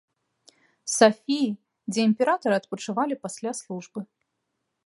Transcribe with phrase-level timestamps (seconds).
[0.99, 1.49] Сафіі,
[1.93, 3.99] дзе імператары адпачывалі пасля службы.